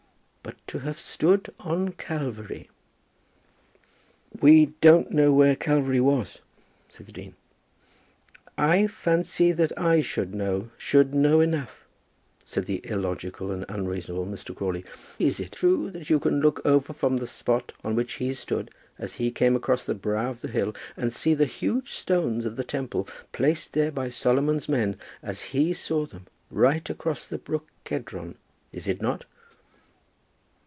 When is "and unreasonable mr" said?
13.51-14.55